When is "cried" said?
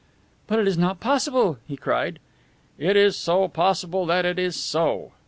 1.77-2.17